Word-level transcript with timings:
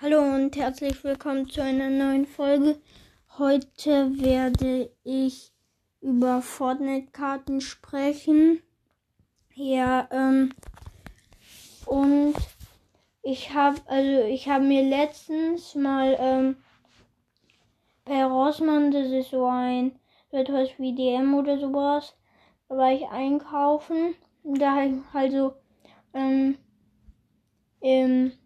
Hallo 0.00 0.18
und 0.22 0.56
herzlich 0.56 1.04
willkommen 1.04 1.48
zu 1.48 1.62
einer 1.62 1.88
neuen 1.88 2.26
Folge. 2.26 2.80
Heute 3.38 4.10
werde 4.20 4.90
ich 5.04 5.52
über 6.00 6.42
Fortnite-Karten 6.42 7.60
sprechen. 7.60 8.60
Ja, 9.54 10.08
ähm, 10.10 10.52
und 11.86 12.34
ich 13.22 13.54
habe 13.54 13.80
also 13.86 14.24
ich 14.24 14.48
habe 14.48 14.64
mir 14.64 14.82
letztens 14.82 15.76
mal 15.76 16.16
ähm, 16.18 16.56
per 18.04 18.26
Rossmann, 18.26 18.90
das 18.90 19.06
ist 19.12 19.30
so 19.30 19.46
ein 19.46 19.96
etwas 20.32 20.70
wie 20.78 20.96
DM 20.96 21.34
oder 21.34 21.56
sowas, 21.56 22.16
da 22.68 22.76
war 22.76 22.92
ich 22.92 23.06
einkaufen. 23.06 24.16
Da 24.42 24.74
habe 24.74 24.86
ich 24.88 25.12
halt 25.14 25.32
so 25.32 25.54
ähm, 26.12 26.58
so 27.80 28.43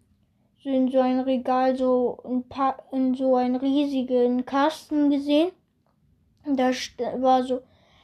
in 0.63 0.91
so 0.91 0.99
ein 0.99 1.19
Regal 1.19 1.75
so 1.75 2.19
ein 2.25 2.47
paar 2.47 2.83
in 2.91 3.15
so 3.15 3.35
einen 3.35 3.55
riesigen 3.55 4.45
Kasten 4.45 5.09
gesehen. 5.09 5.51
Da 6.45 6.71
war 7.21 7.43
so 7.43 7.61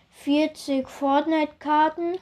40 0.09 0.88
Fortnite-Karten 0.88 2.18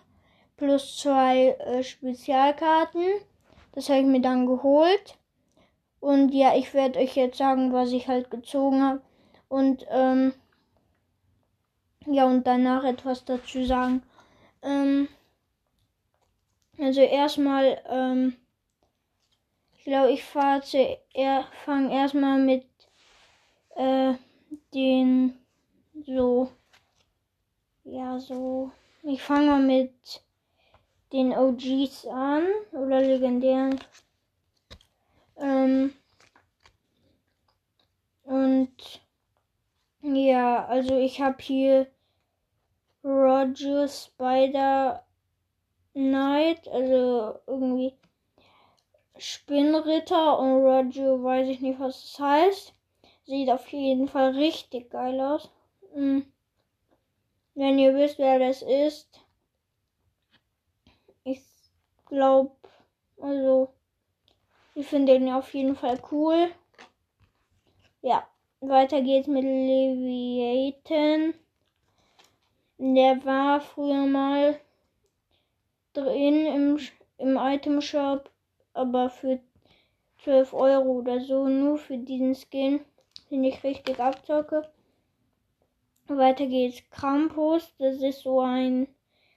plus 0.57 0.97
zwei 0.97 1.49
äh, 1.59 1.83
Spezialkarten. 1.83 3.03
Das 3.73 3.89
habe 3.89 3.99
ich 3.99 4.05
mir 4.05 4.21
dann 4.21 4.45
geholt. 4.45 5.17
Und 5.99 6.33
ja, 6.33 6.55
ich 6.55 6.73
werde 6.73 6.99
euch 6.99 7.15
jetzt 7.15 7.37
sagen, 7.37 7.71
was 7.71 7.91
ich 7.91 8.07
halt 8.07 8.29
gezogen 8.29 8.83
habe. 8.83 9.01
Und 9.47 9.85
ähm, 9.89 10.33
ja, 12.05 12.25
und 12.25 12.45
danach 12.45 12.83
etwas 12.83 13.25
dazu 13.25 13.63
sagen. 13.63 14.03
Ähm, 14.61 15.07
also 16.79 17.01
erstmal, 17.01 17.81
ähm, 17.89 18.35
ich 19.83 19.87
glaube, 19.87 20.13
ich 20.13 20.23
fahre 20.23 20.63
er, 21.13 21.45
fange 21.65 21.93
erstmal 21.93 22.39
mit 22.39 22.65
äh, 23.75 24.13
den 24.73 25.37
so, 26.05 26.49
ja, 27.83 28.17
so, 28.17 28.71
ich 29.01 29.21
fange 29.21 29.47
mal 29.47 29.61
mit 29.61 30.23
den 31.11 31.33
OGs 31.33 32.07
an 32.07 32.45
oder 32.71 33.01
legendären. 33.01 33.77
Ähm, 35.35 35.93
und 38.23 39.01
ja, 40.01 40.65
also 40.65 40.97
ich 40.97 41.19
habe 41.19 41.43
hier 41.43 41.87
Roger 43.03 43.89
Spider 43.89 45.05
Knight, 45.93 46.69
also 46.69 47.41
irgendwie 47.47 47.97
Spinnritter 49.17 50.39
und 50.39 50.63
Roger 50.63 51.23
weiß 51.23 51.47
ich 51.47 51.61
nicht, 51.61 51.79
was 51.79 52.01
das 52.01 52.19
heißt. 52.19 52.73
Sieht 53.25 53.49
auf 53.49 53.67
jeden 53.69 54.07
Fall 54.07 54.31
richtig 54.31 54.89
geil 54.89 55.19
aus. 55.21 55.49
Hm. 55.93 56.25
Wenn 57.55 57.77
ihr 57.77 57.93
wisst, 57.95 58.17
wer 58.17 58.39
das 58.39 58.61
ist. 58.63 59.21
Ich 61.23 61.41
glaube, 62.05 62.55
also, 63.21 63.69
ich 64.75 64.87
finde 64.87 65.13
den 65.13 65.31
auf 65.31 65.53
jeden 65.53 65.75
Fall 65.75 66.01
cool. 66.11 66.51
Ja, 68.01 68.27
weiter 68.59 69.01
geht's 69.01 69.27
mit 69.27 69.43
Leviathan. 69.43 71.35
Der 72.79 73.23
war 73.23 73.61
früher 73.61 74.05
mal 74.07 74.59
drin 75.93 76.45
im, 76.47 76.79
im 77.17 77.37
Item 77.37 77.79
Shop 77.79 78.32
aber 78.73 79.09
für 79.09 79.39
12 80.23 80.53
Euro 80.53 80.99
oder 80.99 81.19
so 81.21 81.47
nur 81.47 81.77
für 81.77 81.97
diesen 81.97 82.35
Skin 82.35 82.81
finde 83.29 83.49
ich 83.49 83.63
richtig 83.63 83.99
abzocke. 83.99 84.69
Weiter 86.07 86.47
geht's. 86.47 86.83
Krampus, 86.89 87.73
das 87.77 88.01
ist 88.01 88.21
so 88.21 88.41
ein 88.41 88.87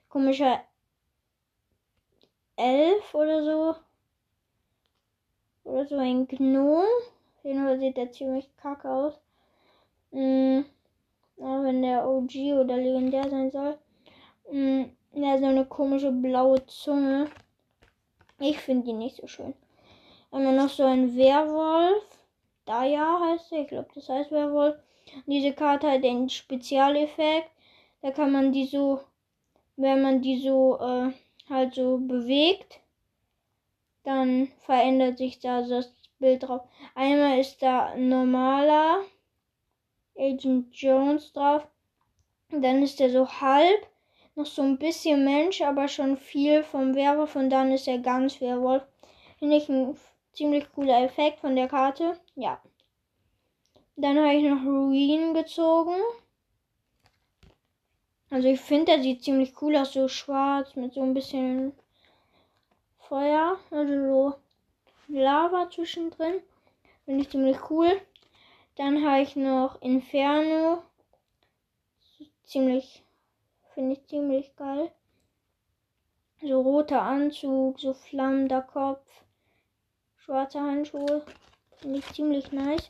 komischer 0.09 0.61
Elf 2.55 3.13
oder 3.13 3.43
so. 3.43 3.75
Oder 5.63 5.85
so 5.85 5.97
ein 5.97 6.27
Gnome. 6.27 6.85
Auf 7.37 7.43
jeden 7.43 7.63
Fall 7.63 7.79
sieht 7.79 7.97
der 7.97 8.11
ziemlich 8.11 8.49
kacke 8.57 8.89
aus. 8.89 9.19
Mhm. 10.11 10.65
Auch 11.37 11.63
wenn 11.63 11.81
der 11.81 12.07
OG 12.07 12.53
oder 12.53 12.77
legendär 12.77 13.29
sein 13.29 13.51
soll. 13.51 13.77
Mhm. 14.51 14.91
Ja, 15.13 15.37
so 15.37 15.45
eine 15.45 15.65
komische 15.65 16.11
blaue 16.11 16.65
Zunge. 16.67 17.29
Ich 18.39 18.59
finde 18.59 18.85
die 18.85 18.93
nicht 18.93 19.15
so 19.15 19.27
schön. 19.27 19.53
Einmal 20.31 20.55
noch 20.55 20.69
so 20.69 20.83
ein 20.83 21.15
Werwolf. 21.15 22.03
Daya 22.65 23.19
heißt 23.19 23.51
er. 23.51 23.61
Ich 23.61 23.67
glaube, 23.69 23.89
das 23.95 24.09
heißt 24.09 24.31
Werwolf. 24.31 24.75
Diese 25.25 25.53
Karte 25.53 25.89
hat 25.89 26.03
den 26.03 26.29
Spezialeffekt. 26.29 27.49
Da 28.01 28.11
kann 28.11 28.31
man 28.31 28.51
die 28.51 28.65
so, 28.65 29.01
wenn 29.75 30.01
man 30.01 30.21
die 30.21 30.39
so 30.39 30.77
äh, 30.79 31.11
halt 31.49 31.73
so 31.73 31.97
bewegt, 31.97 32.79
dann 34.03 34.49
verändert 34.59 35.17
sich 35.17 35.39
da 35.39 35.61
das 35.61 35.91
Bild 36.19 36.43
drauf. 36.43 36.61
Einmal 36.93 37.39
ist 37.39 37.61
da 37.61 37.95
normaler 37.95 39.03
Agent 40.17 40.75
Jones 40.75 41.33
drauf. 41.33 41.67
Dann 42.49 42.83
ist 42.83 43.01
er 43.01 43.09
so 43.09 43.27
halb 43.27 43.87
noch 44.37 44.45
so 44.45 44.61
ein 44.61 44.77
bisschen 44.77 45.25
Mensch, 45.25 45.61
aber 45.61 45.87
schon 45.87 46.15
viel 46.15 46.63
vom 46.63 46.93
Werwolf 46.93 47.35
und 47.35 47.49
dann 47.49 47.71
ist 47.71 47.87
er 47.87 47.97
ganz 47.97 48.39
Werwolf. 48.39 48.83
Finde 49.39 49.57
ich 49.57 49.67
ein 49.67 49.97
ziemlich 50.31 50.71
cooler 50.73 51.03
Effekt 51.03 51.39
von 51.39 51.55
der 51.55 51.67
Karte. 51.67 52.19
Ja. 52.35 52.61
Dann 53.95 54.17
habe 54.17 54.35
ich 54.35 54.43
noch 54.43 54.63
Ruin 54.63 55.33
gezogen. 55.33 55.99
Also 58.29 58.47
ich 58.47 58.59
finde, 58.61 58.85
der 58.85 59.01
sieht 59.01 59.23
ziemlich 59.23 59.59
cool 59.61 59.75
aus, 59.75 59.93
so 59.93 60.07
schwarz 60.07 60.75
mit 60.75 60.93
so 60.93 61.01
ein 61.01 61.15
bisschen 61.15 61.73
Feuer, 62.99 63.57
also 63.71 63.93
so 63.93 64.35
Lava 65.07 65.69
zwischendrin. 65.71 66.41
Finde 67.05 67.21
ich 67.21 67.29
ziemlich 67.29 67.57
cool. 67.71 67.99
Dann 68.75 69.03
habe 69.03 69.21
ich 69.21 69.35
noch 69.35 69.81
Inferno. 69.81 70.83
Ziemlich 72.43 73.03
Finde 73.77 73.93
ich 73.93 74.07
ziemlich 74.07 74.55
geil. 74.55 74.91
So 76.41 76.61
roter 76.61 77.03
Anzug, 77.03 77.79
so 77.79 77.93
flammender 77.93 78.63
Kopf, 78.63 79.07
schwarze 80.15 80.59
Handschuhe. 80.59 81.23
Finde 81.75 81.99
ich 81.99 82.11
ziemlich 82.11 82.51
nice. 82.51 82.89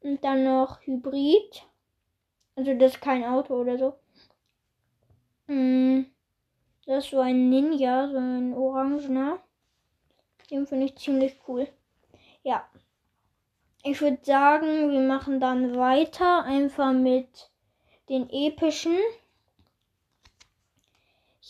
Und 0.00 0.24
dann 0.24 0.44
noch 0.44 0.80
Hybrid. 0.86 1.66
Also 2.56 2.72
das 2.72 2.94
ist 2.94 3.02
kein 3.02 3.22
Auto 3.22 3.60
oder 3.60 3.76
so. 3.76 3.98
Hm, 5.44 6.10
das 6.86 7.04
ist 7.04 7.10
so 7.10 7.20
ein 7.20 7.50
Ninja, 7.50 8.08
so 8.08 8.16
ein 8.16 8.54
Orangener. 8.54 9.40
Den 10.50 10.66
finde 10.66 10.86
ich 10.86 10.96
ziemlich 10.96 11.38
cool. 11.46 11.68
Ja. 12.42 12.66
Ich 13.82 14.00
würde 14.00 14.20
sagen, 14.22 14.90
wir 14.90 15.00
machen 15.00 15.38
dann 15.38 15.76
weiter. 15.76 16.44
Einfach 16.44 16.94
mit 16.94 17.50
den 18.08 18.30
epischen. 18.30 18.96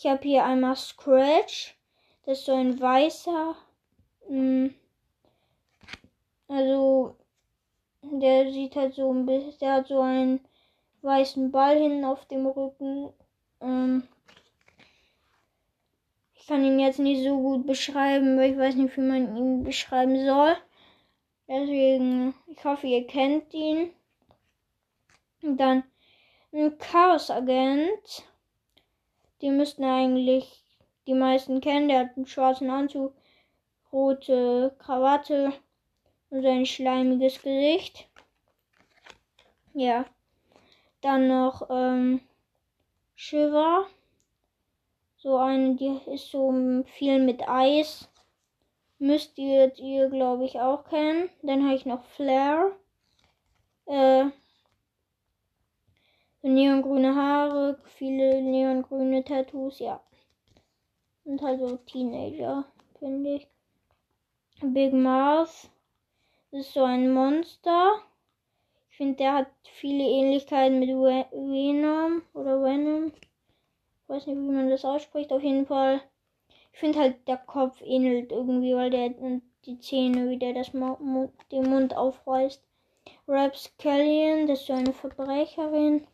Ich 0.03 0.07
habe 0.09 0.23
hier 0.23 0.43
einmal 0.45 0.75
Scratch. 0.75 1.77
Das 2.25 2.39
ist 2.39 2.45
so 2.45 2.55
ein 2.55 2.79
weißer. 2.79 3.55
Mh, 4.29 4.69
hm, 4.69 4.75
also, 6.47 7.15
der 8.01 8.51
sieht 8.51 8.75
halt 8.75 8.95
so 8.95 9.13
ein 9.13 9.27
bisschen. 9.27 9.59
Der 9.59 9.73
hat 9.73 9.89
so 9.89 10.01
einen 10.01 10.39
weißen 11.03 11.51
Ball 11.51 11.77
hinten 11.77 12.03
auf 12.03 12.25
dem 12.25 12.47
Rücken. 12.47 13.13
Ähm, 13.61 14.07
ich 16.33 16.47
kann 16.47 16.65
ihn 16.65 16.79
jetzt 16.79 16.97
nicht 16.97 17.23
so 17.23 17.37
gut 17.39 17.67
beschreiben, 17.67 18.39
weil 18.39 18.53
ich 18.53 18.57
weiß 18.57 18.73
nicht, 18.73 18.97
wie 18.97 19.01
man 19.01 19.37
ihn 19.37 19.63
beschreiben 19.63 20.25
soll. 20.25 20.57
Deswegen, 21.47 22.33
ich 22.47 22.65
hoffe, 22.65 22.87
ihr 22.87 23.05
kennt 23.05 23.53
ihn. 23.53 23.91
Und 25.43 25.57
dann 25.57 25.83
ein 26.51 26.75
Chaos-Agent. 26.79 28.30
Die 29.41 29.49
müssten 29.49 29.83
eigentlich 29.83 30.63
die 31.07 31.13
meisten 31.13 31.61
kennen. 31.61 31.87
Der 31.87 31.99
hat 32.01 32.15
einen 32.15 32.27
schwarzen 32.27 32.69
Anzug, 32.69 33.15
rote 33.91 34.75
Krawatte 34.77 35.53
und 36.29 36.43
sein 36.43 36.65
schleimiges 36.65 37.41
Gesicht. 37.41 38.07
Ja. 39.73 40.05
Dann 41.01 41.27
noch 41.27 41.67
ähm, 41.69 42.21
Shiver. 43.15 43.87
So 45.17 45.37
eine, 45.37 45.75
die 45.75 45.99
ist 46.11 46.29
so 46.29 46.83
viel 46.97 47.19
mit 47.19 47.47
Eis. 47.47 48.09
Müsst 48.99 49.37
ihr, 49.37 49.75
ihr 49.77 50.09
glaube 50.09 50.45
ich, 50.45 50.59
auch 50.59 50.83
kennen. 50.85 51.29
Dann 51.41 51.63
habe 51.63 51.75
ich 51.75 51.85
noch 51.85 52.03
Flare. 52.03 52.75
Äh, 53.85 54.25
neongrüne 56.49 57.15
Haare, 57.15 57.79
viele 57.85 58.41
neongrüne 58.41 59.23
Tattoos, 59.23 59.79
ja. 59.79 60.01
Und 61.23 61.41
halt 61.41 61.59
so 61.59 61.77
Teenager, 61.77 62.65
finde 62.99 63.35
ich. 63.35 63.47
Big 64.61 64.93
Mouth. 64.93 65.69
Das 66.51 66.61
ist 66.61 66.73
so 66.73 66.83
ein 66.83 67.13
Monster. 67.13 67.99
Ich 68.89 68.97
finde, 68.97 69.15
der 69.15 69.33
hat 69.33 69.47
viele 69.63 70.03
Ähnlichkeiten 70.03 70.79
mit 70.79 70.89
Venom 70.89 72.21
oder 72.33 72.61
Venom. 72.61 73.11
Ich 74.03 74.09
weiß 74.09 74.27
nicht, 74.27 74.37
wie 74.37 74.51
man 74.51 74.69
das 74.69 74.85
ausspricht. 74.85 75.31
Auf 75.31 75.41
jeden 75.41 75.65
Fall. 75.65 76.01
Ich 76.73 76.79
finde 76.79 76.99
halt, 76.99 77.27
der 77.27 77.37
Kopf 77.37 77.81
ähnelt 77.81 78.31
irgendwie, 78.31 78.75
weil 78.75 78.89
der 78.89 79.17
und 79.19 79.43
die 79.65 79.79
Zähne, 79.79 80.29
wie 80.29 80.37
der 80.37 80.53
das 80.53 80.71
den 80.71 81.69
Mund 81.69 81.95
aufreißt. 81.95 82.63
Rapscallion, 83.27 84.47
das 84.47 84.61
ist 84.61 84.67
so 84.67 84.73
eine 84.73 84.93
Verbrecherin. 84.93 86.05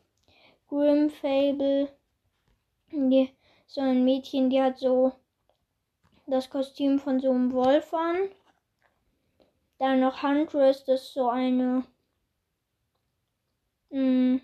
Grim 0.68 1.10
Fable. 1.10 1.90
Die, 2.92 3.30
so 3.68 3.82
ein 3.82 4.04
Mädchen, 4.04 4.50
die 4.50 4.62
hat 4.62 4.78
so 4.80 5.14
das 6.26 6.50
Kostüm 6.50 7.00
von 7.00 7.20
so 7.20 7.32
einem 7.32 7.52
Wolf 7.54 7.94
an. 7.94 8.30
Dann 9.80 10.00
noch 10.00 10.24
Huntress, 10.24 10.84
das 10.86 11.04
ist 11.04 11.14
so 11.14 11.30
eine. 11.30 11.84
Mh, 13.90 14.02
mm, 14.02 14.42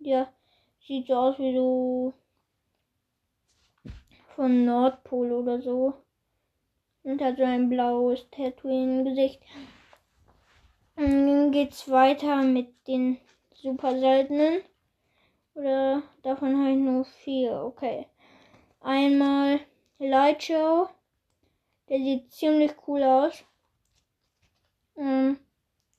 ja, 0.00 0.32
sieht 0.80 1.06
so 1.06 1.14
aus 1.14 1.38
wie 1.38 1.54
so 1.54 2.12
von 4.34 4.64
Nordpol 4.64 5.32
oder 5.32 5.60
so. 5.60 5.94
Und 7.02 7.20
hat 7.20 7.36
so 7.36 7.44
ein 7.44 7.68
blaues 7.68 8.28
Tattoo 8.30 8.68
im 8.68 9.04
Gesicht. 9.04 9.42
Und 10.96 11.26
dann 11.26 11.52
geht's 11.52 11.90
weiter 11.90 12.42
mit 12.42 12.86
den 12.86 13.18
super 13.54 13.98
seltenen. 13.98 14.62
Oder 15.60 16.02
davon 16.22 16.58
habe 16.58 16.70
ich 16.70 16.78
nur 16.78 17.04
vier. 17.04 17.62
Okay. 17.64 18.06
Einmal 18.80 19.60
Light 19.98 20.42
Show. 20.42 20.88
Der 21.90 21.98
sieht 21.98 22.32
ziemlich 22.32 22.72
cool 22.86 23.02
aus. 23.02 23.44
Ähm, 24.96 25.38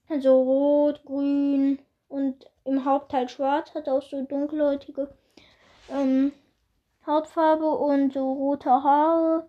also 0.09 0.41
rot, 0.41 1.03
grün 1.05 1.77
und 2.09 2.49
im 2.63 2.85
Hauptteil 2.85 3.29
schwarz. 3.29 3.75
Hat 3.75 3.87
auch 3.87 4.01
so 4.01 4.23
dunkelhäutige 4.23 5.13
ähm, 5.91 6.31
Hautfarbe 7.05 7.69
und 7.69 8.13
so 8.13 8.33
rote 8.33 8.71
Haare. 8.71 9.47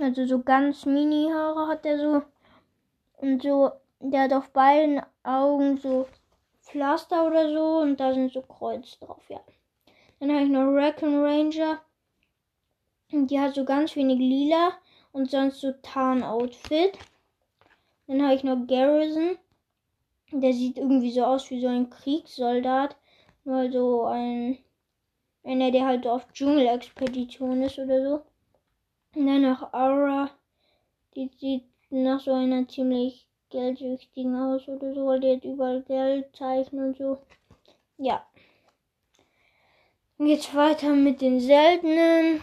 Also 0.00 0.26
so 0.26 0.42
ganz 0.42 0.86
Mini-Haare 0.86 1.66
hat 1.66 1.84
er 1.84 1.98
so. 1.98 2.22
Und 3.16 3.42
so, 3.42 3.72
der 3.98 4.22
hat 4.22 4.32
auf 4.32 4.50
beiden 4.50 5.02
Augen 5.24 5.76
so 5.78 6.06
Pflaster 6.70 7.26
oder 7.26 7.52
so 7.52 7.78
und 7.78 7.98
da 7.98 8.14
sind 8.14 8.32
so 8.32 8.42
Kreuz 8.42 8.98
drauf, 8.98 9.22
ja. 9.28 9.40
Dann 10.20 10.30
habe 10.30 10.44
ich 10.44 10.50
noch 10.50 10.70
Raccoon 10.72 11.24
Ranger. 11.24 11.80
Die 13.10 13.40
hat 13.40 13.54
so 13.54 13.64
ganz 13.64 13.96
wenig 13.96 14.18
lila 14.18 14.72
und 15.12 15.30
sonst 15.30 15.60
so 15.60 15.72
Tarn-Outfit. 15.82 16.98
Dann 18.06 18.22
habe 18.22 18.34
ich 18.34 18.44
noch 18.44 18.66
Garrison. 18.66 19.38
Der 20.30 20.52
sieht 20.52 20.78
irgendwie 20.78 21.10
so 21.10 21.24
aus 21.24 21.50
wie 21.50 21.60
so 21.60 21.68
ein 21.68 21.90
Kriegssoldat. 21.90 22.96
Nur 23.44 23.70
so 23.72 24.04
ein. 24.04 24.58
Einer, 25.42 25.70
der 25.70 25.86
halt 25.86 26.06
auf 26.06 26.30
Dschungelexpedition 26.32 27.62
ist 27.62 27.78
oder 27.78 28.02
so. 28.02 28.22
Und 29.18 29.26
dann 29.26 29.42
noch 29.42 29.72
Aura. 29.72 30.30
Die 31.16 31.30
sieht 31.38 31.64
nach 31.88 32.20
so 32.20 32.32
einer 32.32 32.68
ziemlich 32.68 33.26
geldsüchtigen 33.50 34.36
aus 34.36 34.66
oder 34.68 34.94
so, 34.94 35.06
weil 35.06 35.20
die 35.20 35.36
hat 35.36 35.44
überall 35.44 35.82
Geldzeichen 35.82 36.78
und 36.78 36.96
so. 36.96 37.18
Ja. 37.98 38.24
Geht's 40.18 40.54
weiter 40.54 40.94
mit 40.94 41.20
den 41.20 41.40
seltenen. 41.40 42.42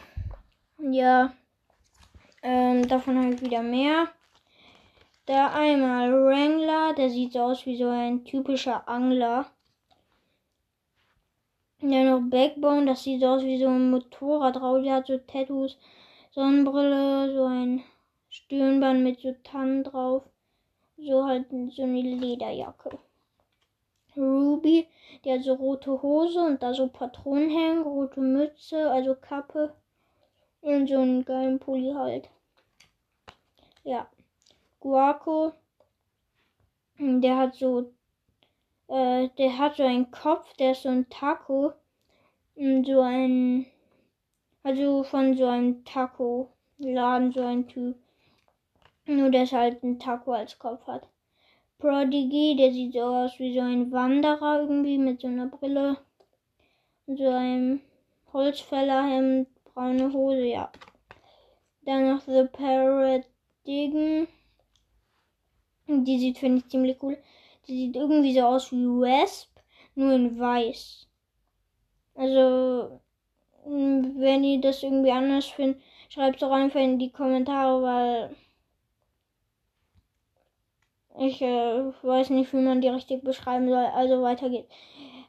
Ja. 0.80 1.34
Ähm, 2.44 2.88
davon 2.88 3.18
habe 3.18 3.34
ich 3.34 3.42
wieder 3.42 3.64
mehr. 3.64 4.10
Da 5.26 5.54
einmal 5.54 6.12
Wrangler, 6.12 6.94
der 6.94 7.10
sieht 7.10 7.34
so 7.34 7.40
aus 7.40 7.66
wie 7.66 7.78
so 7.78 7.90
ein 7.90 8.24
typischer 8.24 8.88
Angler. 8.88 9.46
Dann 11.82 12.10
noch 12.10 12.22
Backbone, 12.30 12.86
das 12.86 13.04
sieht 13.04 13.22
so 13.22 13.28
aus 13.28 13.44
wie 13.44 13.60
so 13.60 13.68
ein 13.68 13.92
Motorradrad, 13.92 14.86
der 14.86 14.96
hat 14.96 15.08
so 15.08 15.18
Tattoos, 15.18 15.78
Sonnenbrille, 16.32 17.34
so 17.36 17.46
ein 17.46 17.84
Stirnband 18.30 19.04
mit 19.04 19.20
so 19.20 19.36
Tannen 19.44 19.84
drauf. 19.84 20.24
So 20.98 21.26
halt 21.26 21.48
so 21.72 21.84
eine 21.84 22.02
Lederjacke. 22.02 22.98
Ruby, 24.16 24.88
hat 25.26 25.44
so 25.44 25.54
rote 25.54 26.02
Hose 26.02 26.40
und 26.40 26.64
da 26.64 26.74
so 26.74 26.88
Patronen 26.88 27.50
hängen, 27.50 27.84
rote 27.84 28.20
Mütze, 28.20 28.90
also 28.90 29.16
Kappe 29.16 29.76
und 30.62 30.88
so 30.88 31.00
einen 31.00 31.24
geilen 31.24 31.60
Pulli 31.60 31.94
halt. 31.94 32.30
Ja. 33.84 34.10
Guaco, 34.80 35.54
der 37.00 37.38
hat 37.38 37.56
so, 37.56 37.92
äh, 38.88 39.30
der 39.38 39.58
hat 39.58 39.78
so 39.78 39.84
einen 39.84 40.12
Kopf, 40.12 40.54
der 40.56 40.72
ist 40.72 40.84
so 40.84 40.90
ein 40.90 41.10
Taco. 41.10 41.74
Und 42.56 42.86
so 42.88 43.02
ein, 43.02 43.68
also 44.64 45.04
von 45.04 45.38
so 45.38 45.46
einem 45.46 45.86
Taco-Laden, 45.86 47.32
so 47.32 47.42
ein 47.42 47.68
Typ. 47.68 47.96
Nur, 49.08 49.32
dass 49.32 49.54
halt 49.54 49.84
ein 49.84 50.00
Taco 50.00 50.34
als 50.34 50.60
Kopf 50.60 50.86
hat. 50.86 51.08
Prodigy, 51.80 52.56
der 52.58 52.74
sieht 52.74 52.94
so 52.94 53.04
aus 53.04 53.40
wie 53.40 53.54
so 53.54 53.62
ein 53.62 53.90
Wanderer 53.92 54.62
irgendwie 54.62 54.98
mit 54.98 55.22
so 55.22 55.28
einer 55.28 55.48
Brille. 55.48 55.98
Und 57.06 57.18
so 57.18 57.30
einem 57.30 57.82
Holzfällerhemd, 58.34 59.48
braune 59.64 60.12
Hose, 60.12 60.44
ja. 60.44 60.72
Dann 61.84 62.10
noch 62.10 62.22
The 62.22 62.48
Parrot 62.52 63.26
Diggen. 63.66 64.28
Die 65.88 66.20
sieht, 66.20 66.40
finde 66.40 66.58
ich, 66.58 66.70
ziemlich 66.70 67.02
cool. 67.02 67.18
Die 67.68 67.78
sieht 67.78 67.96
irgendwie 67.96 68.34
so 68.34 68.42
aus 68.42 68.74
wie 68.74 68.86
Wasp, 68.86 69.58
nur 69.96 70.14
in 70.14 70.38
weiß. 70.38 71.08
Also, 72.16 73.00
wenn 73.64 74.44
ihr 74.44 74.60
das 74.60 74.84
irgendwie 74.84 75.12
anders 75.12 75.46
findet, 75.46 75.82
schreibt 76.10 76.36
es 76.36 76.42
doch 76.42 76.52
einfach 76.52 76.82
in 76.82 77.00
die 77.00 77.12
Kommentare, 77.12 77.82
weil 77.82 78.36
ich 81.20 81.42
äh, 81.42 81.94
weiß 82.02 82.30
nicht, 82.32 82.54
wie 82.54 82.58
man 82.58 82.82
die 82.82 82.90
richtig 82.90 83.24
beschreiben 83.24 83.68
soll. 83.70 83.86
Also 83.86 84.22
weiter 84.22 84.50
geht's. 84.50 84.74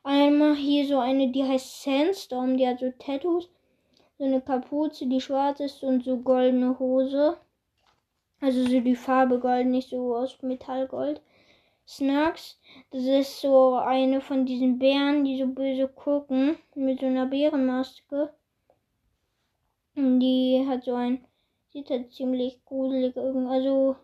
Einmal 0.05 0.55
hier 0.55 0.87
so 0.87 0.99
eine, 0.99 1.31
die 1.31 1.45
heißt 1.45 1.83
Sandstorm, 1.83 2.57
die 2.57 2.67
hat 2.67 2.81
so 2.81 2.91
Tattoos. 2.99 3.49
So 4.19 4.25
eine 4.25 4.41
Kapuze, 4.41 5.07
die 5.07 5.21
schwarz 5.21 5.61
ist 5.61 5.83
und 5.83 6.05
so 6.05 6.19
goldene 6.19 6.79
Hose. 6.79 7.37
Also 8.41 8.65
so 8.65 8.81
die 8.81 8.97
Farbe 8.97 9.39
Gold, 9.41 9.67
nicht 9.67 9.91
so 9.91 10.17
aus 10.17 10.41
Metallgold. 10.43 11.21
Snarks, 11.87 12.61
das 12.91 13.03
ist 13.03 13.41
so 13.41 13.77
eine 13.77 14.21
von 14.21 14.45
diesen 14.45 14.79
Bären, 14.79 15.25
die 15.25 15.39
so 15.39 15.47
böse 15.47 15.89
gucken, 15.89 16.59
mit 16.75 17.01
so 17.01 17.07
einer 17.07 17.27
Bärenmaske. 17.27 18.31
Und 19.97 20.21
die 20.21 20.65
hat 20.69 20.85
so 20.85 20.95
ein, 20.95 21.25
sieht 21.73 21.91
halt 21.91 22.13
ziemlich 22.13 22.65
gruselig 22.67 23.17
irgendwie, 23.17 23.51
also 23.51 23.97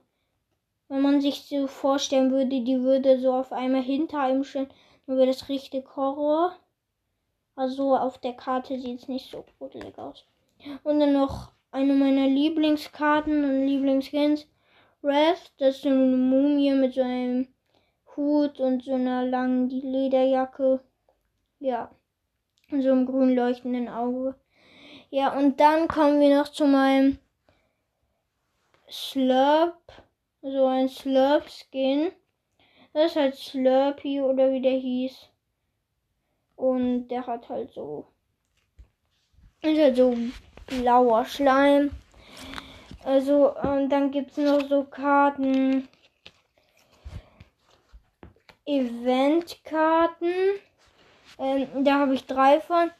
wenn 0.88 1.02
man 1.02 1.20
sich 1.20 1.42
so 1.42 1.66
vorstellen 1.66 2.30
würde, 2.30 2.60
die 2.60 2.80
würde 2.82 3.18
so 3.18 3.32
auf 3.32 3.52
einmal 3.52 3.82
hinter 3.82 4.20
einem 4.20 4.44
stehen, 4.44 4.68
dann 5.06 5.16
wäre 5.16 5.26
das 5.26 5.48
richtig 5.48 5.96
Horror. 5.96 6.56
Also 7.56 7.96
auf 7.96 8.18
der 8.18 8.34
Karte 8.34 8.78
sieht 8.78 9.00
es 9.00 9.08
nicht 9.08 9.30
so 9.30 9.44
gruselig 9.58 9.96
aus. 9.98 10.24
Und 10.82 11.00
dann 11.00 11.12
noch 11.12 11.52
eine 11.70 11.94
meiner 11.94 12.26
Lieblingskarten 12.26 13.44
und 13.44 13.66
Lieblingsskins. 13.66 14.46
Wrath, 15.02 15.52
das 15.58 15.76
ist 15.76 15.86
eine 15.86 15.96
Mumie 15.96 16.72
mit 16.72 16.94
so 16.94 17.02
einem 17.02 17.48
Hut 18.16 18.58
und 18.60 18.82
so 18.84 18.94
einer 18.94 19.24
langen 19.24 19.68
Lederjacke. 19.68 20.80
Ja. 21.58 21.90
Und 22.70 22.82
so 22.82 22.90
einem 22.90 23.06
grün 23.06 23.34
leuchtenden 23.34 23.88
Auge. 23.88 24.34
Ja, 25.10 25.36
und 25.38 25.60
dann 25.60 25.86
kommen 25.86 26.20
wir 26.20 26.36
noch 26.36 26.48
zu 26.48 26.66
meinem 26.66 27.18
Slurp 28.90 29.76
so 30.44 30.66
ein 30.66 30.88
Slurp-Skin. 30.88 32.12
Das 32.92 33.06
ist 33.06 33.16
halt 33.16 33.34
Slurpy 33.34 34.20
oder 34.20 34.52
wie 34.52 34.60
der 34.60 34.78
hieß. 34.78 35.30
Und 36.56 37.08
der 37.08 37.26
hat 37.26 37.48
halt 37.48 37.72
so. 37.72 38.06
Ist 39.62 39.80
halt 39.80 39.96
so 39.96 40.16
blauer 40.66 41.24
Schleim. 41.24 41.90
Also, 43.04 43.56
und 43.58 43.88
dann 43.88 44.10
gibt 44.10 44.30
es 44.32 44.36
noch 44.36 44.68
so 44.68 44.84
Karten. 44.84 45.88
Eventkarten. 48.66 50.32
Ähm, 51.38 51.84
da 51.84 52.00
habe 52.00 52.14
ich 52.14 52.26
drei 52.26 52.60
von. 52.60 52.90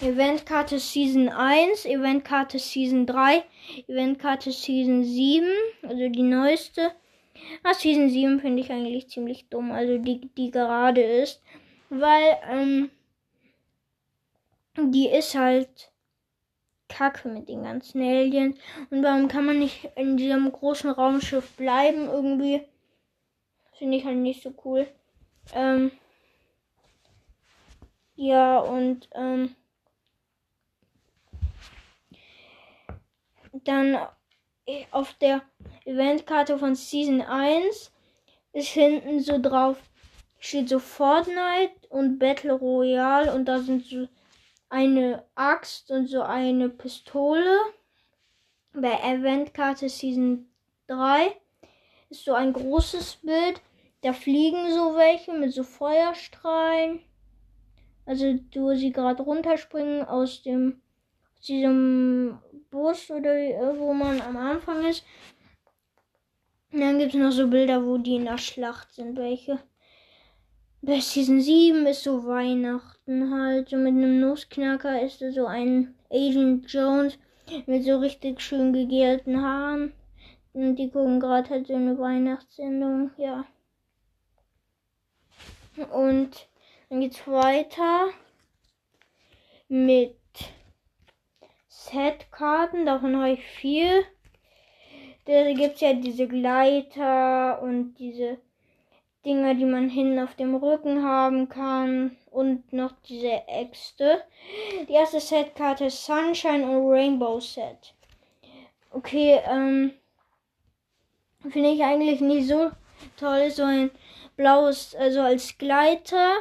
Eventkarte 0.00 0.78
Season 0.78 1.28
1, 1.28 1.84
Eventkarte 1.86 2.58
Season 2.58 3.06
3, 3.06 3.44
Eventkarte 3.86 4.50
Season 4.50 5.04
7, 5.04 5.46
also 5.82 6.08
die 6.08 6.22
neueste. 6.22 6.92
Ah, 7.62 7.74
Season 7.74 8.08
7 8.08 8.40
finde 8.40 8.62
ich 8.62 8.70
eigentlich 8.70 9.08
ziemlich 9.08 9.48
dumm, 9.48 9.70
also 9.72 9.98
die, 9.98 10.28
die 10.36 10.50
gerade 10.50 11.02
ist. 11.02 11.42
Weil, 11.90 12.38
ähm, 12.48 12.90
die 14.76 15.08
ist 15.08 15.34
halt 15.34 15.92
kacke 16.88 17.28
mit 17.28 17.48
den 17.48 17.62
ganzen 17.62 18.02
Aliens. 18.02 18.56
Und 18.90 19.02
warum 19.02 19.28
kann 19.28 19.46
man 19.46 19.58
nicht 19.58 19.90
in 19.96 20.16
diesem 20.16 20.50
großen 20.50 20.90
Raumschiff 20.90 21.52
bleiben 21.56 22.06
irgendwie? 22.06 22.62
Finde 23.78 23.96
ich 23.96 24.04
halt 24.04 24.18
nicht 24.18 24.42
so 24.42 24.54
cool. 24.64 24.86
Ähm, 25.52 25.90
ja, 28.16 28.58
und 28.58 29.08
ähm, 29.14 29.54
dann 33.62 33.98
auf 34.90 35.14
der 35.14 35.42
Eventkarte 35.84 36.58
von 36.58 36.74
Season 36.74 37.22
1 37.22 37.92
ist 38.52 38.68
hinten 38.68 39.20
so 39.20 39.40
drauf, 39.40 39.78
steht 40.38 40.68
so 40.68 40.78
Fortnite 40.78 41.88
und 41.88 42.18
Battle 42.18 42.54
Royale 42.54 43.34
und 43.34 43.46
da 43.46 43.60
sind 43.60 43.84
so 43.84 44.08
eine 44.68 45.24
Axt 45.34 45.90
und 45.90 46.06
so 46.06 46.22
eine 46.22 46.68
Pistole. 46.68 47.58
Bei 48.72 48.98
Eventkarte 49.02 49.88
Season 49.88 50.48
3 50.88 51.36
ist 52.10 52.24
so 52.24 52.34
ein 52.34 52.52
großes 52.52 53.20
Bild. 53.22 53.60
Da 54.02 54.12
fliegen 54.12 54.72
so 54.72 54.96
welche 54.96 55.32
mit 55.32 55.52
so 55.52 55.62
Feuerstrahlen. 55.62 57.00
Also 58.06 58.38
wo 58.54 58.74
sie 58.74 58.92
gerade 58.92 59.22
runterspringen 59.22 60.04
aus 60.04 60.42
dem 60.42 60.82
aus 61.38 61.46
diesem 61.46 62.38
Bus 62.74 63.08
oder 63.10 63.32
wo 63.78 63.94
man 63.94 64.20
am 64.20 64.36
Anfang 64.36 64.84
ist. 64.84 65.04
Und 66.72 66.80
dann 66.80 66.98
gibt 66.98 67.14
es 67.14 67.20
noch 67.20 67.30
so 67.30 67.46
Bilder, 67.46 67.86
wo 67.86 67.98
die 67.98 68.16
in 68.16 68.24
der 68.24 68.36
Schlacht 68.36 68.92
sind, 68.92 69.16
welche. 69.16 69.60
Bei 70.82 70.98
Season 70.98 71.40
7 71.40 71.86
ist 71.86 72.02
so 72.02 72.26
Weihnachten 72.26 73.32
halt. 73.32 73.68
So 73.68 73.76
mit 73.76 73.94
einem 73.94 74.20
Nussknacker 74.20 75.00
ist 75.00 75.22
da 75.22 75.30
so 75.30 75.46
ein 75.46 75.94
Agent 76.10 76.70
Jones 76.70 77.16
mit 77.66 77.84
so 77.84 77.98
richtig 77.98 78.40
schön 78.40 78.72
gegelten 78.72 79.40
Haaren. 79.40 79.92
Und 80.52 80.76
die 80.76 80.90
gucken 80.90 81.20
gerade 81.20 81.48
halt 81.48 81.68
so 81.68 81.74
eine 81.74 81.96
Weihnachtssendung, 81.98 83.12
ja. 83.16 83.46
Und 85.92 86.48
dann 86.88 87.00
geht's 87.00 87.26
weiter 87.26 88.08
mit 89.68 90.16
Setkarten. 91.90 92.86
Davon 92.86 93.16
habe 93.16 93.32
ich 93.32 93.44
vier. 93.44 94.04
Da 95.26 95.52
gibt 95.52 95.76
es 95.76 95.80
ja 95.80 95.94
diese 95.94 96.28
Gleiter 96.28 97.62
und 97.62 97.94
diese 97.94 98.38
Dinger, 99.24 99.54
die 99.54 99.64
man 99.64 99.88
hinten 99.88 100.18
auf 100.18 100.34
dem 100.34 100.54
Rücken 100.54 101.02
haben 101.02 101.48
kann. 101.48 102.16
Und 102.30 102.72
noch 102.72 102.92
diese 103.08 103.46
Äxte. 103.46 104.22
Die 104.88 104.92
erste 104.92 105.20
Setkarte 105.20 105.86
ist 105.86 106.04
Sunshine 106.04 106.68
und 106.68 106.90
Rainbow 106.90 107.40
Set. 107.40 107.94
Okay, 108.90 109.40
ähm. 109.48 109.92
Finde 111.40 111.72
ich 111.72 111.84
eigentlich 111.84 112.20
nicht 112.20 112.48
so 112.48 112.70
toll. 113.18 113.50
So 113.50 113.64
ein 113.64 113.90
blaues, 114.36 114.94
also 114.94 115.20
als 115.20 115.58
Gleiter. 115.58 116.36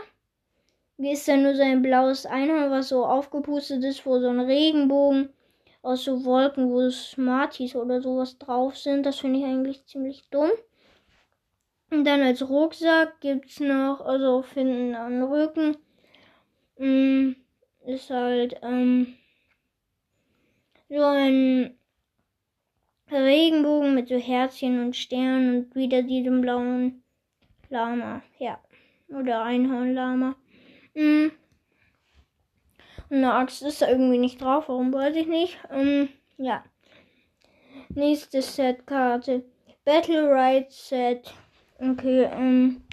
Ist 1.04 1.28
da 1.28 1.36
nur 1.36 1.56
so 1.56 1.62
ein 1.62 1.82
blaues 1.82 2.26
Einhorn, 2.26 2.72
was 2.72 2.90
so 2.90 3.06
aufgepustet 3.06 3.84
ist, 3.84 4.06
wo 4.06 4.20
so 4.20 4.30
ein 4.30 4.40
Regenbogen 4.40 5.30
aus 5.82 6.06
so 6.06 6.24
Wolken, 6.24 6.72
wo 6.72 6.90
Smarties 6.90 7.76
oder 7.76 8.02
sowas 8.02 8.38
drauf 8.38 8.78
sind. 8.78 9.06
Das 9.06 9.20
finde 9.20 9.40
ich 9.40 9.46
eigentlich 9.46 9.86
ziemlich 9.86 10.24
dumm. 10.30 10.52
Und 11.92 12.06
dann 12.06 12.22
als 12.22 12.48
Rucksack 12.50 13.20
gibt 13.20 13.50
es 13.50 13.60
noch, 13.60 14.02
also 14.02 14.42
finden 14.42 14.96
am 14.96 15.22
Rücken, 15.24 15.78
mh, 16.78 16.88
mm, 16.88 17.36
ist 17.86 18.10
halt 18.10 18.56
ähm, 18.64 19.14
so 20.90 21.04
ein 21.04 21.78
Regenbogen 23.12 23.94
mit 23.94 24.08
so 24.08 24.16
Herzchen 24.16 24.84
und 24.84 24.96
Sternen 24.96 25.66
und 25.66 25.76
wieder 25.76 26.02
diesem 26.02 26.42
blauen 26.42 27.04
Lama. 27.70 28.24
Ja. 28.40 28.60
Oder 29.10 29.44
Einhornlama. 29.44 30.36
Mhm. 30.94 31.32
Und 33.10 33.18
eine 33.18 33.34
Axt 33.34 33.62
ist 33.62 33.82
da 33.82 33.90
irgendwie 33.90 34.18
nicht 34.18 34.42
drauf, 34.42 34.70
warum 34.70 34.94
weiß 34.94 35.16
ich 35.16 35.28
nicht. 35.28 35.60
Ähm, 35.70 36.10
ja. 36.38 36.64
Nächste 37.90 38.42
Setkarte. 38.42 39.46
Battle 39.86 40.30
Ride 40.30 40.68
Set. 40.70 41.34
Okay, 41.78 42.24
ähm. 42.32 42.84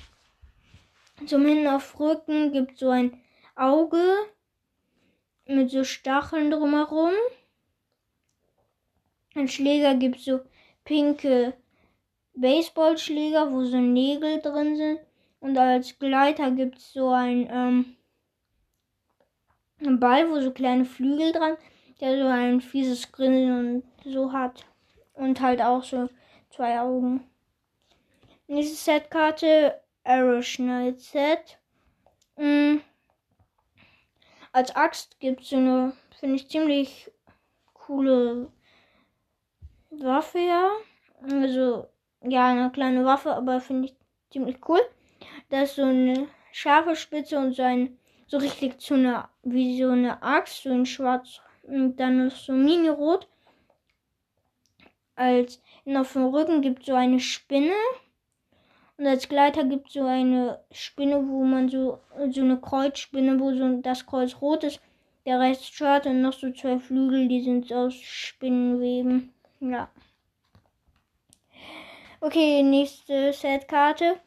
Zum 1.27 1.47
Hin 1.47 1.67
auf 1.67 1.99
Rücken 2.01 2.53
gibt 2.53 2.79
so 2.79 2.91
ein 2.91 3.21
Auge 3.55 4.03
mit 5.47 5.71
so 5.71 5.85
Stacheln 5.85 6.51
drumherum. 6.51 7.13
Ein 9.35 9.49
Schläger 9.49 9.95
gibt 9.95 10.21
so 10.21 10.41
pinke 10.85 11.55
Baseballschläger, 12.35 13.53
wo 13.53 13.65
so 13.65 13.77
Nägel 13.77 14.41
drin 14.41 14.77
sind. 14.77 15.01
Und 15.41 15.57
als 15.57 15.99
Gleiter 15.99 16.51
gibt 16.51 16.79
es 16.79 16.93
so 16.93 17.11
ein 17.11 17.49
ähm, 17.51 17.97
ein 19.87 19.99
Ball, 19.99 20.31
wo 20.31 20.41
so 20.41 20.51
kleine 20.51 20.85
Flügel 20.85 21.33
dran, 21.33 21.57
der 22.01 22.19
so 22.19 22.27
ein 22.27 22.61
fieses 22.61 23.11
Grinsen 23.13 23.83
und 24.05 24.13
so 24.13 24.33
hat. 24.33 24.65
Und 25.15 25.41
halt 25.41 25.61
auch 25.61 25.83
so 25.83 26.09
zwei 26.51 26.81
Augen. 26.81 27.25
Nächste 28.47 28.77
Setkarte, 28.77 29.81
Arrow 30.05 30.43
Schneid 30.43 31.01
Set. 31.01 31.59
Mhm. 32.37 32.83
Als 34.53 34.75
Axt 34.75 35.21
gibt 35.21 35.43
es 35.43 35.51
so 35.51 35.57
eine, 35.57 35.93
finde 36.19 36.37
ich, 36.37 36.49
ziemlich 36.49 37.11
coole 37.73 38.51
Waffe, 39.91 40.39
ja. 40.39 40.71
Also, 41.23 41.87
ja, 42.23 42.49
eine 42.49 42.71
kleine 42.71 43.05
Waffe, 43.05 43.35
aber 43.35 43.61
finde 43.61 43.89
ich 43.89 43.97
ziemlich 44.31 44.59
cool. 44.69 44.81
Da 45.49 45.63
ist 45.63 45.77
so 45.77 45.83
eine 45.83 46.29
scharfe 46.53 46.97
Spitze 46.97 47.39
und 47.39 47.55
so 47.55 47.63
ein 47.63 47.97
so 48.27 48.39
richtig 48.39 48.81
zu 48.81 48.95
einer, 48.95 49.29
wie 49.43 49.77
so 49.83 49.91
eine 49.91 50.23
Axt, 50.23 50.63
so 50.63 50.71
in 50.71 50.87
schwarz 50.87 51.41
und 51.65 51.97
dann 51.97 52.27
noch 52.27 52.35
so 52.35 52.53
mini-rot. 52.53 53.27
Als 55.17 55.61
auf 55.87 56.13
dem 56.13 56.27
Rücken 56.27 56.63
gibt 56.63 56.87
so 56.87 56.95
eine 56.95 57.19
Spinne. 57.19 57.75
Und 58.97 59.07
als 59.07 59.29
Gleiter 59.29 59.65
gibt 59.65 59.91
so 59.91 60.05
eine 60.05 60.61
Spinne, 60.71 61.27
wo 61.27 61.43
man 61.45 61.69
so, 61.69 61.99
so 62.31 62.43
eine 62.43 62.61
Kreuzspinne, 62.61 63.41
wo 63.41 63.53
so 63.53 63.81
das 63.81 64.07
Kreuz 64.07 64.41
rot 64.41 64.63
ist, 64.63 64.81
der 65.27 65.41
Rest 65.41 65.75
schwarz 65.75 66.07
und 66.07 66.23
noch 66.23 66.33
so 66.33 66.53
zwei 66.53 66.79
Flügel, 66.79 67.27
die 67.27 67.43
sind 67.43 67.73
aus 67.73 67.95
Spinnenweben. 67.95 69.33
Ja. 69.59 69.91
Okay, 72.21 72.63
nächste 72.63 73.33
Setkarte. 73.33 74.21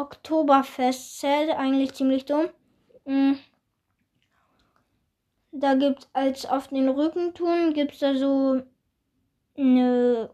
Oktoberfest-Set, 0.00 1.50
eigentlich 1.50 1.92
ziemlich 1.94 2.24
dumm. 2.24 2.48
Mm. 3.04 3.34
Da 5.52 5.74
gibt 5.74 6.00
es 6.00 6.08
als 6.12 6.46
auf 6.46 6.68
den 6.68 6.88
Rücken 6.88 7.34
tun, 7.34 7.74
gibt 7.74 7.92
es 7.92 7.98
da 7.98 8.14
so 8.14 8.62
eine 9.56 10.30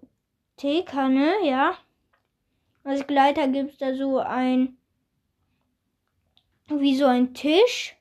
Teekanne, 0.57 1.35
ja. 1.43 1.77
Als 2.85 3.07
Gleiter 3.07 3.49
gibt 3.49 3.73
es 3.73 3.79
da 3.79 3.95
so 3.95 4.19
ein, 4.19 4.77
wie 6.69 6.97
so 6.97 7.07
ein 7.07 7.35
Tisch 7.35 7.97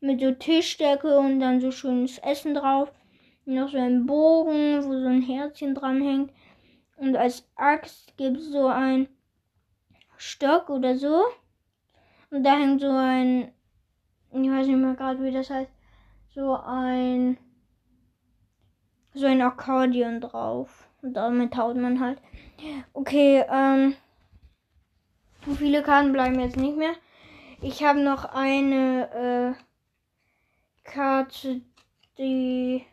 mit 0.00 0.20
so 0.20 0.30
Tischdecke 0.30 1.18
und 1.18 1.40
dann 1.40 1.60
so 1.60 1.72
schönes 1.72 2.18
Essen 2.18 2.54
drauf. 2.54 2.92
Und 3.44 3.54
noch 3.54 3.70
so 3.70 3.78
ein 3.78 4.06
Bogen, 4.06 4.84
wo 4.84 4.92
so 4.92 5.06
ein 5.06 5.22
Herzchen 5.22 5.74
dran 5.74 6.00
hängt. 6.00 6.32
Und 6.96 7.16
als 7.16 7.48
Axt 7.56 8.16
gibt 8.16 8.36
es 8.36 8.50
so 8.50 8.66
ein 8.66 9.08
Stock 10.18 10.68
oder 10.68 10.96
so. 10.96 11.24
Und 12.30 12.44
da 12.44 12.56
hängt 12.56 12.80
so 12.80 12.90
ein, 12.90 13.52
ich 14.32 14.50
weiß 14.50 14.66
nicht 14.66 14.76
mehr 14.76 14.94
gerade, 14.94 15.22
wie 15.22 15.30
das 15.30 15.48
heißt, 15.48 15.70
so 16.34 16.54
ein, 16.54 17.38
so 19.14 19.26
ein 19.26 19.40
Akkordeon 19.40 20.20
drauf. 20.20 20.88
Und 21.00 21.14
damit 21.14 21.56
haut 21.56 21.76
man 21.76 22.00
halt. 22.00 22.20
Okay, 22.92 23.44
ähm, 23.48 23.94
viele 25.56 25.82
Karten 25.82 26.12
bleiben 26.12 26.38
jetzt 26.40 26.56
nicht 26.56 26.76
mehr. 26.76 26.94
Ich 27.62 27.82
habe 27.82 28.00
noch 28.00 28.24
eine 28.24 29.56
äh, 29.56 30.84
Karte, 30.84 31.62
die 32.18 32.84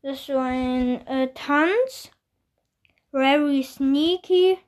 das 0.00 0.20
ist 0.20 0.26
so 0.26 0.38
ein 0.38 1.06
äh, 1.06 1.32
Tanz. 1.34 2.10
Very 3.10 3.62
Sneaky. 3.62 4.58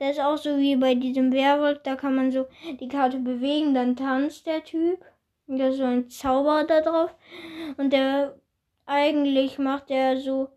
Das 0.00 0.12
ist 0.12 0.20
auch 0.20 0.38
so 0.38 0.56
wie 0.56 0.76
bei 0.76 0.94
diesem 0.94 1.30
Werwolf, 1.30 1.82
da 1.82 1.94
kann 1.94 2.14
man 2.14 2.32
so 2.32 2.46
die 2.80 2.88
Karte 2.88 3.18
bewegen, 3.18 3.74
dann 3.74 3.96
tanzt 3.96 4.46
der 4.46 4.64
Typ. 4.64 5.04
Und 5.46 5.58
da 5.58 5.68
ist 5.68 5.76
so 5.76 5.84
ein 5.84 6.08
Zauber 6.08 6.64
da 6.64 6.80
drauf. 6.80 7.14
Und 7.76 7.92
der 7.92 8.34
eigentlich 8.86 9.58
macht 9.58 9.90
er 9.90 10.18
so 10.18 10.48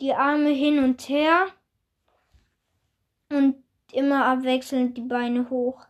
die 0.00 0.14
Arme 0.14 0.50
hin 0.50 0.78
und 0.84 1.08
her 1.08 1.48
und 3.30 3.56
immer 3.92 4.26
abwechselnd 4.26 4.96
die 4.96 5.02
Beine 5.02 5.50
hoch. 5.50 5.84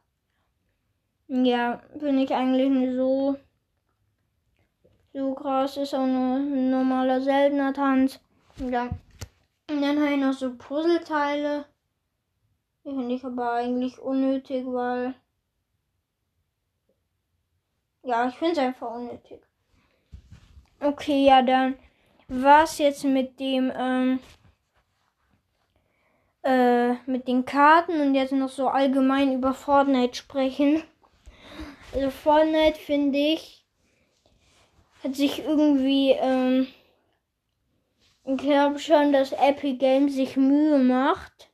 Ja, 1.29 1.83
finde 1.99 2.23
ich 2.23 2.35
eigentlich 2.35 2.97
so 2.97 3.37
so 5.13 5.35
krass 5.35 5.77
ist, 5.77 5.95
auch 5.95 6.07
nur 6.07 6.37
ein 6.37 6.71
normaler 6.71 7.21
seltener 7.21 7.75
Tanz. 7.75 8.19
Ja. 8.59 8.89
Und 9.69 9.83
dann 9.83 10.01
habe 10.01 10.15
ich 10.15 10.21
noch 10.21 10.33
so 10.33 10.55
Puzzleteile. 10.55 11.67
Die 12.89 12.95
finde 12.95 13.15
ich 13.17 13.25
aber 13.25 13.53
eigentlich 13.53 13.99
unnötig, 13.99 14.65
weil. 14.65 15.15
Ja, 18.03 18.27
ich 18.27 18.35
finde 18.37 18.53
es 18.53 18.59
einfach 18.59 18.95
unnötig. 18.95 19.43
Okay, 20.81 21.27
ja, 21.27 21.43
dann 21.43 21.75
was 22.29 22.79
jetzt 22.79 23.05
mit 23.05 23.39
dem, 23.41 23.71
ähm, 23.77 24.21
äh, 26.43 26.95
mit 27.05 27.29
den 27.29 27.45
Karten 27.45 28.01
und 28.01 28.15
jetzt 28.15 28.33
noch 28.33 28.49
so 28.49 28.69
allgemein 28.69 29.35
über 29.35 29.53
Fortnite 29.53 30.15
sprechen. 30.15 30.83
Also 31.93 32.09
Fortnite 32.11 32.79
finde 32.79 33.19
ich, 33.19 33.67
hat 35.05 35.15
sich 35.15 35.41
irgendwie, 35.41 36.13
ähm, 36.13 36.69
ich 38.25 38.39
glaube 38.39 38.79
schon, 38.79 39.13
dass 39.13 39.33
Epic 39.33 39.77
Games 39.77 40.15
sich 40.15 40.39
Mühe 40.39 40.79
macht. 40.79 41.48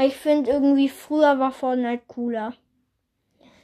Ich 0.00 0.16
finde 0.16 0.50
irgendwie 0.50 0.88
früher 0.88 1.38
war 1.38 1.52
Fortnite 1.52 2.04
cooler. 2.06 2.54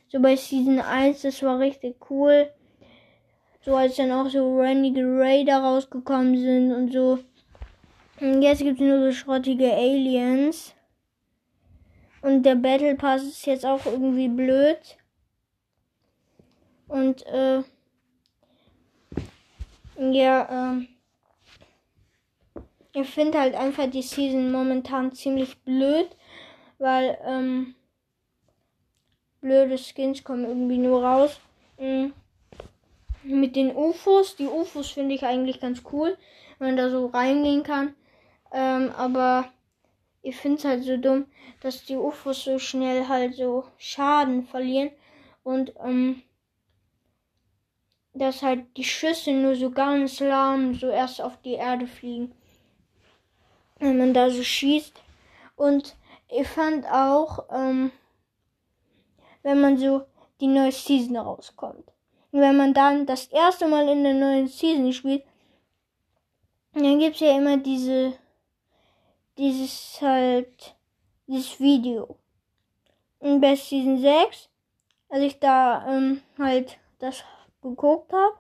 So 0.09 0.21
bei 0.21 0.37
Season 0.37 0.81
1, 0.81 1.23
das 1.23 1.43
war 1.43 1.59
richtig 1.59 2.11
cool. 2.11 2.51
So 3.63 3.77
als 3.77 3.97
dann 3.97 4.13
auch 4.13 4.29
so 4.29 4.59
Renegade 4.61 5.19
Raider 5.19 5.59
rausgekommen 5.59 6.37
sind 6.37 6.73
und 6.73 6.93
so. 6.93 7.19
Und 8.21 8.43
jetzt 8.43 8.61
gibt 8.61 8.81
es 8.81 8.87
nur 8.87 9.01
so 9.01 9.13
schrottige 9.13 9.73
Aliens. 9.73 10.75
Und 12.21 12.43
der 12.43 12.57
Battle 12.57 12.95
Pass 12.95 13.23
ist 13.23 13.47
jetzt 13.47 13.65
auch 13.65 13.85
irgendwie 13.87 14.29
blöd. 14.29 14.99
Und 16.89 17.25
äh, 17.27 17.63
ja, 19.99 20.77
äh, 20.77 20.87
ich 23.01 23.09
finde 23.09 23.41
halt 23.41 23.55
einfach 23.55 23.91
die 23.91 24.03
Season 24.03 24.53
momentan 24.53 25.13
ziemlich 25.13 25.59
blöd, 25.59 26.09
weil 26.79 27.19
ähm, 27.25 27.75
blöde 29.41 29.79
Skins 29.79 30.25
kommen 30.25 30.45
irgendwie 30.45 30.79
nur 30.79 31.05
raus. 31.05 31.41
Mhm 31.79 32.13
mit 33.29 33.57
den 33.57 33.75
UFOs. 33.75 34.37
Die 34.37 34.47
UFOs 34.47 34.91
finde 34.91 35.15
ich 35.15 35.25
eigentlich 35.25 35.61
ganz 35.61 35.83
cool, 35.93 36.17
wenn 36.59 36.69
man 36.69 36.77
da 36.77 36.91
so 36.91 37.07
reingehen 37.07 37.63
kann. 37.63 37.95
Ähm, 38.53 38.91
aber 38.97 39.51
ich 40.23 40.37
finde 40.37 40.59
es 40.59 40.65
halt 40.65 40.85
so 40.85 40.97
dumm, 40.97 41.27
dass 41.61 41.85
die 41.85 41.97
UFOs 41.97 42.45
so 42.45 42.59
schnell 42.59 43.09
halt 43.09 43.35
so 43.35 43.65
Schaden 43.77 44.45
verlieren 44.45 44.91
und 45.43 45.73
ähm, 45.85 46.23
dass 48.15 48.43
halt 48.43 48.65
die 48.77 48.85
Schüsse 48.85 49.33
nur 49.33 49.55
so 49.55 49.71
ganz 49.71 50.19
lahm 50.21 50.75
so 50.75 50.89
erst 50.89 51.21
auf 51.21 51.41
die 51.43 51.55
Erde 51.55 51.87
fliegen. 51.87 52.33
Wenn 53.79 53.99
man 53.99 54.15
da 54.15 54.31
so 54.31 54.43
schießt. 54.43 54.95
Und 55.57 55.97
ich 56.29 56.47
fand 56.47 56.87
auch, 56.87 57.45
ähm, 57.51 57.91
wenn 59.43 59.61
man 59.61 59.79
so 59.79 60.03
die 60.41 60.47
neue 60.47 60.73
Season 60.73 61.17
rauskommt. 61.17 61.93
Und 62.31 62.41
wenn 62.41 62.57
man 62.57 62.75
dann 62.75 63.07
das 63.07 63.27
erste 63.29 63.67
Mal 63.67 63.89
in 63.89 64.05
der 64.05 64.15
neuen 64.15 64.49
Season 64.49 64.93
spielt, 64.93 65.25
dann 66.75 66.99
gibt 66.99 67.15
es 67.17 67.21
ja 67.21 67.37
immer 67.37 67.57
diese, 67.57 68.13
dieses 69.37 69.99
halt, 70.01 70.77
dieses 71.27 71.59
Video. 71.59 72.17
Und 73.21 73.41
bei 73.41 73.57
Season 73.57 73.99
6, 73.99 74.49
als 75.09 75.23
ich 75.23 75.41
da 75.41 75.87
ähm, 75.89 76.23
halt 76.39 76.79
das 76.99 77.25
geguckt 77.63 78.13
habe, 78.13 78.37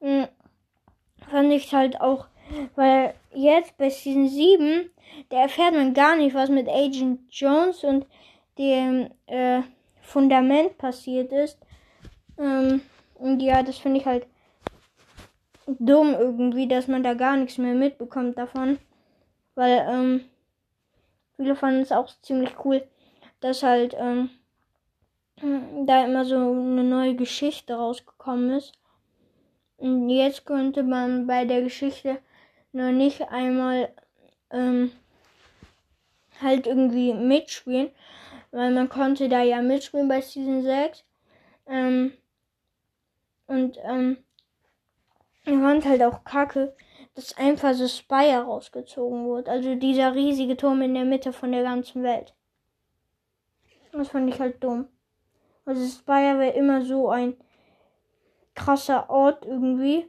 hm, 0.00 0.28
fand 1.30 1.52
ich 1.52 1.72
halt 1.72 2.00
auch, 2.00 2.26
weil 2.74 3.14
jetzt 3.34 3.76
bei 3.76 3.90
Season 3.90 4.28
7, 4.28 4.90
da 5.28 5.42
erfährt 5.42 5.74
man 5.74 5.94
gar 5.94 6.16
nicht, 6.16 6.34
was 6.34 6.48
mit 6.48 6.68
Agent 6.68 7.20
Jones 7.30 7.84
und 7.84 8.06
dem 8.58 9.10
äh, 9.26 9.62
Fundament 10.00 10.78
passiert 10.78 11.32
ist. 11.32 11.58
Ähm, 12.38 12.82
und 13.14 13.40
ja, 13.40 13.62
das 13.62 13.78
finde 13.78 14.00
ich 14.00 14.06
halt 14.06 14.26
dumm 15.66 16.14
irgendwie, 16.14 16.66
dass 16.66 16.88
man 16.88 17.02
da 17.02 17.14
gar 17.14 17.36
nichts 17.36 17.58
mehr 17.58 17.74
mitbekommt 17.74 18.36
davon. 18.36 18.78
Weil, 19.54 19.86
ähm, 19.88 20.24
viele 21.36 21.54
fanden 21.54 21.82
es 21.82 21.92
auch 21.92 22.08
ziemlich 22.22 22.52
cool, 22.64 22.82
dass 23.40 23.62
halt, 23.62 23.94
ähm, 23.98 24.30
da 25.86 26.04
immer 26.04 26.24
so 26.24 26.36
eine 26.36 26.84
neue 26.84 27.16
Geschichte 27.16 27.74
rausgekommen 27.74 28.50
ist. 28.50 28.72
Und 29.76 30.08
jetzt 30.10 30.46
könnte 30.46 30.82
man 30.82 31.26
bei 31.26 31.44
der 31.44 31.62
Geschichte 31.62 32.18
noch 32.72 32.90
nicht 32.90 33.28
einmal 33.28 33.92
ähm, 34.50 34.92
halt 36.40 36.66
irgendwie 36.66 37.14
mitspielen, 37.14 37.90
weil 38.50 38.72
man 38.72 38.88
konnte 38.88 39.28
da 39.28 39.42
ja 39.42 39.62
mitspielen 39.62 40.08
bei 40.08 40.20
Season 40.20 40.62
6. 40.62 41.04
Ähm, 41.66 42.12
und 43.46 43.78
ähm, 43.84 44.18
ich 45.44 45.52
fand 45.52 45.84
halt 45.84 46.02
auch 46.02 46.24
kacke, 46.24 46.74
dass 47.14 47.36
einfach 47.36 47.74
so 47.74 47.88
Spire 47.88 48.42
rausgezogen 48.44 49.24
wurde. 49.24 49.50
Also 49.50 49.74
dieser 49.74 50.14
riesige 50.14 50.56
Turm 50.56 50.82
in 50.82 50.94
der 50.94 51.04
Mitte 51.04 51.32
von 51.32 51.52
der 51.52 51.62
ganzen 51.62 52.02
Welt. 52.02 52.34
Das 53.92 54.08
fand 54.08 54.32
ich 54.32 54.40
halt 54.40 54.62
dumm. 54.62 54.88
Also 55.64 55.86
Spire 55.86 56.38
wäre 56.38 56.54
immer 56.54 56.84
so 56.84 57.10
ein 57.10 57.36
krasser 58.54 59.10
Ort 59.10 59.44
irgendwie. 59.44 60.08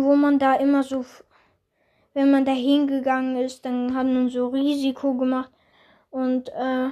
Wo 0.00 0.16
man 0.16 0.38
da 0.38 0.54
immer 0.54 0.82
so, 0.82 1.04
wenn 2.14 2.30
man 2.30 2.46
da 2.46 2.52
hingegangen 2.52 3.36
ist, 3.36 3.66
dann 3.66 3.94
hat 3.94 4.06
man 4.06 4.30
so 4.30 4.48
Risiko 4.48 5.14
gemacht. 5.14 5.52
Und 6.10 6.48
äh, 6.48 6.88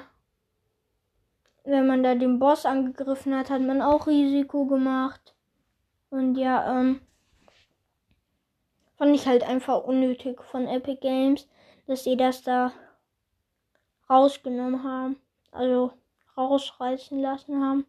wenn 1.64 1.86
man 1.86 2.02
da 2.02 2.14
den 2.14 2.38
Boss 2.38 2.66
angegriffen 2.66 3.34
hat, 3.34 3.48
hat 3.48 3.62
man 3.62 3.80
auch 3.80 4.06
Risiko 4.06 4.66
gemacht. 4.66 5.34
Und 6.10 6.36
ja, 6.36 6.78
ähm, 6.78 7.00
fand 8.98 9.14
ich 9.14 9.26
halt 9.26 9.44
einfach 9.44 9.82
unnötig 9.84 10.42
von 10.42 10.66
Epic 10.66 11.00
Games, 11.00 11.48
dass 11.86 12.04
sie 12.04 12.18
das 12.18 12.42
da 12.42 12.72
rausgenommen 14.10 14.82
haben. 14.84 15.16
Also 15.52 15.92
rausreißen 16.36 17.18
lassen 17.20 17.62
haben. 17.62 17.86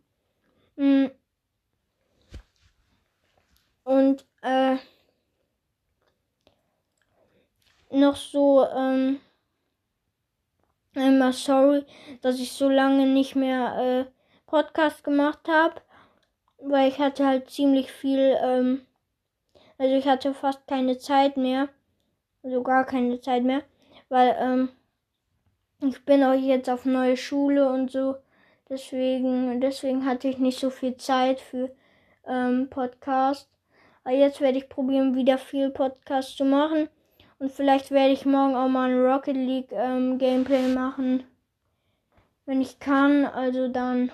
Mm. 0.78 1.12
Und 3.84 4.26
äh, 4.42 4.78
noch 7.92 8.16
so, 8.16 8.66
ähm, 8.68 9.20
Einmal 10.94 11.32
sorry, 11.32 11.86
dass 12.22 12.38
ich 12.42 12.52
so 12.52 12.68
lange 12.68 13.08
nicht 13.08 13.34
mehr 13.38 13.78
äh, 13.78 14.12
Podcast 14.46 15.06
gemacht 15.06 15.48
habe, 15.48 15.76
weil 16.58 16.90
ich 16.90 17.00
hatte 17.00 17.26
halt 17.26 17.50
ziemlich 17.50 17.90
viel, 17.90 18.38
ähm, 18.44 18.86
also 19.78 19.96
ich 19.96 20.06
hatte 20.06 20.34
fast 20.34 20.68
keine 20.68 20.98
Zeit 20.98 21.38
mehr, 21.38 21.70
also 22.44 22.62
gar 22.62 22.84
keine 22.86 23.22
Zeit 23.22 23.44
mehr, 23.44 23.64
weil 24.10 24.36
ähm, 24.38 24.70
ich 25.80 26.04
bin 26.04 26.26
auch 26.26 26.34
jetzt 26.34 26.70
auf 26.70 26.84
neue 26.84 27.16
Schule 27.16 27.72
und 27.72 27.90
so, 27.90 28.16
deswegen, 28.68 29.62
deswegen 29.62 30.06
hatte 30.06 30.28
ich 30.28 30.40
nicht 30.40 30.60
so 30.60 30.70
viel 30.70 30.98
Zeit 30.98 31.40
für 31.40 31.74
ähm, 32.28 32.70
Podcast. 32.70 33.50
Aber 34.04 34.16
jetzt 34.16 34.42
werde 34.42 34.58
ich 34.58 34.68
probieren, 34.68 35.16
wieder 35.16 35.38
viel 35.38 35.70
Podcast 35.70 36.36
zu 36.36 36.44
machen. 36.44 36.90
Und 37.42 37.52
vielleicht 37.52 37.90
werde 37.90 38.14
ich 38.14 38.24
morgen 38.28 38.56
auch 38.56 38.68
mal 38.68 38.92
ein 38.92 39.04
Rocket 39.04 39.36
League 39.36 39.72
ähm, 39.72 40.20
Gameplay 40.20 40.68
machen. 40.68 41.24
Wenn 42.46 42.62
ich 42.62 42.80
kann, 42.80 43.26
also 43.26 43.68
dann, 43.68 44.12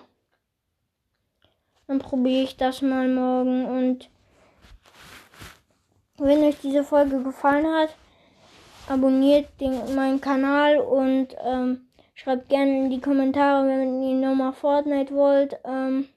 dann 1.88 2.00
probiere 2.00 2.44
ich 2.44 2.56
das 2.56 2.82
mal 2.82 3.10
morgen. 3.10 3.66
Und 3.66 4.10
wenn 6.20 6.42
euch 6.42 6.56
diese 6.63 6.86
Folge 6.86 7.22
gefallen 7.22 7.68
hat, 7.68 7.90
abonniert 8.88 9.50
den, 9.60 9.94
meinen 9.94 10.22
Kanal 10.22 10.78
und 10.78 11.36
ähm, 11.44 11.86
schreibt 12.16 12.48
gerne 12.48 12.86
in 12.86 12.90
die 12.90 13.02
Kommentare, 13.02 13.68
wenn 13.68 14.04
ihr 14.04 14.26
nochmal 14.26 14.54
Fortnite 14.54 15.13
wollt. 15.13 15.60
Ähm, 15.66 16.08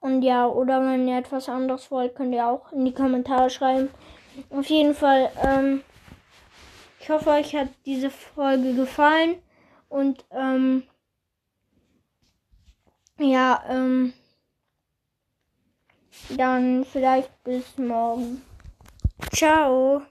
und 0.00 0.22
ja, 0.22 0.46
oder 0.46 0.86
wenn 0.86 1.08
ihr 1.08 1.18
etwas 1.18 1.48
anderes 1.48 1.90
wollt, 1.90 2.14
könnt 2.14 2.32
ihr 2.32 2.46
auch 2.46 2.70
in 2.70 2.84
die 2.84 2.94
Kommentare 2.94 3.50
schreiben. 3.50 3.90
Auf 4.50 4.66
jeden 4.66 4.94
Fall, 4.94 5.30
ähm, 5.42 5.82
ich 7.00 7.10
hoffe, 7.10 7.30
euch 7.30 7.54
hat 7.54 7.68
diese 7.84 8.10
Folge 8.10 8.74
gefallen. 8.74 9.36
Und, 9.88 10.24
ähm, 10.30 10.82
ja, 13.18 13.62
ähm, 13.68 14.12
dann 16.36 16.84
vielleicht 16.84 17.30
bis 17.44 17.78
morgen. 17.78 18.42
Ciao. 19.32 20.02